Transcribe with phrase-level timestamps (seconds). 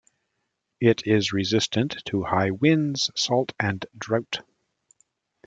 [0.79, 4.39] It is resistant to high winds, salt and drought.